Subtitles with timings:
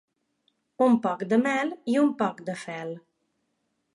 [0.85, 2.97] Un poc de mel i un poc de fel.